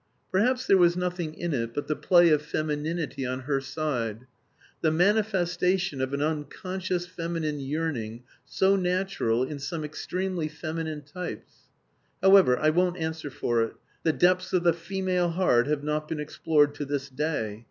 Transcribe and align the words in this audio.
Perhaps 0.31 0.65
there 0.65 0.79
was 0.79 0.97
nothing 0.97 1.35
in 1.35 1.53
it 1.53 1.75
but 1.75 1.85
the 1.87 1.95
play 1.95 2.29
of 2.31 2.41
femininity 2.41 3.23
on 3.23 3.41
her 3.41 3.61
side; 3.61 4.25
the 4.81 4.89
manifestation 4.89 6.01
of 6.01 6.11
an 6.11 6.23
unconscious 6.23 7.05
feminine 7.05 7.59
yearning 7.59 8.23
so 8.43 8.75
natural 8.75 9.43
in 9.43 9.59
some 9.59 9.83
extremely 9.85 10.47
feminine 10.47 11.03
types. 11.03 11.67
However, 12.19 12.57
I 12.57 12.71
won't 12.71 12.97
answer 12.97 13.29
for 13.29 13.61
it; 13.61 13.73
the 14.01 14.11
depths 14.11 14.53
of 14.53 14.63
the 14.63 14.73
female 14.73 15.29
heart 15.29 15.67
have 15.67 15.83
not 15.83 16.07
been 16.07 16.19
explored 16.19 16.73
to 16.73 16.85
this 16.85 17.07
day. 17.07 17.59